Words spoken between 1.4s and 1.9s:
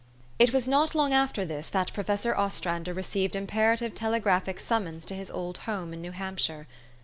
this